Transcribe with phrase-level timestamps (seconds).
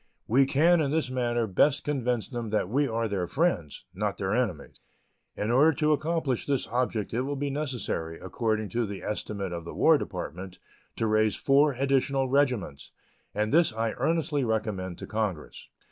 [0.27, 4.33] We can in this manner best convince them that we are their friends, not their
[4.33, 4.79] enemies.
[5.37, 9.63] In order to accomplish this object it will be necessary, according to the estimate of
[9.63, 10.57] the War Department,
[10.95, 12.91] to raise four additional regiments;
[13.35, 15.69] and this I earnestly recommend to Congress.